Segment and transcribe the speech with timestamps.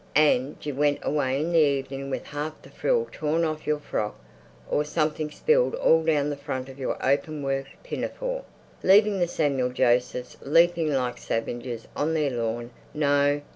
[0.15, 4.15] And you went away in the evening with half the frill torn off your frock
[4.67, 8.43] or something spilled all down the front of your open work pinafore,
[8.81, 12.71] leaving the Samuel Josephs leaping like savages on their lawn.
[12.95, 13.43] No!